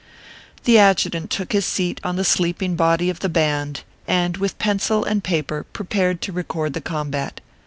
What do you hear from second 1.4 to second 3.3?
his seat on the sleeping body of the